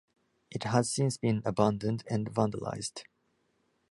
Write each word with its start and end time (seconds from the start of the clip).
It 0.49 0.63
has 0.63 0.89
since 0.89 1.17
been 1.17 1.43
abandoned 1.45 2.03
and 2.09 2.25
vandalised. 2.33 3.03